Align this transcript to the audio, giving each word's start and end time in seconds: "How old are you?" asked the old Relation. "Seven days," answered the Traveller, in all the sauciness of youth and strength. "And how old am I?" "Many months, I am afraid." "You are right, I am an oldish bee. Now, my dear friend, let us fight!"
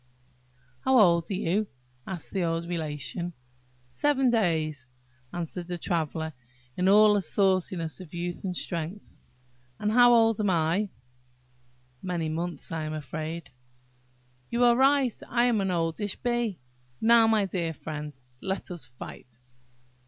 "How 0.79 0.97
old 0.97 1.29
are 1.29 1.35
you?" 1.35 1.67
asked 2.07 2.33
the 2.33 2.41
old 2.43 2.67
Relation. 2.67 3.33
"Seven 3.91 4.29
days," 4.31 4.87
answered 5.31 5.67
the 5.67 5.77
Traveller, 5.77 6.33
in 6.75 6.89
all 6.89 7.13
the 7.13 7.21
sauciness 7.21 7.99
of 7.99 8.11
youth 8.11 8.43
and 8.43 8.57
strength. 8.57 9.07
"And 9.77 9.91
how 9.91 10.11
old 10.11 10.39
am 10.39 10.49
I?" 10.49 10.89
"Many 12.01 12.29
months, 12.29 12.71
I 12.71 12.85
am 12.85 12.93
afraid." 12.93 13.51
"You 14.49 14.63
are 14.63 14.75
right, 14.75 15.13
I 15.29 15.45
am 15.45 15.61
an 15.61 15.69
oldish 15.69 16.15
bee. 16.15 16.57
Now, 16.99 17.27
my 17.27 17.45
dear 17.45 17.71
friend, 17.71 18.19
let 18.41 18.71
us 18.71 18.87
fight!" 18.87 19.39